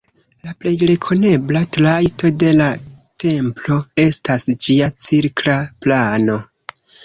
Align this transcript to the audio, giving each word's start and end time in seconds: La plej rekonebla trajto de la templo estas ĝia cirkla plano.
La 0.45 0.53
plej 0.61 0.71
rekonebla 0.91 1.61
trajto 1.77 2.31
de 2.45 2.49
la 2.63 2.71
templo 3.25 3.79
estas 4.07 4.49
ĝia 4.67 4.91
cirkla 5.07 5.63
plano. 5.85 6.43